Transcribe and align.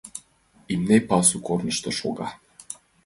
Имне 0.73 0.97
пасу 1.09 1.37
корнышто 1.47 1.89
шога. 1.99 2.27